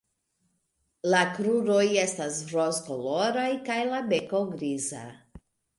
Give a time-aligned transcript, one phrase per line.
[1.13, 5.09] La kruroj estas rozkoloraj kaj la beko griza.